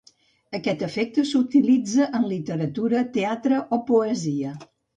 Aquest 0.59 0.79
efecte 0.87 1.25
s'utilitza 1.31 2.09
en 2.21 2.27
literatura, 2.33 3.05
teatre 3.21 3.63
o 3.79 3.83
poesia. 3.95 4.59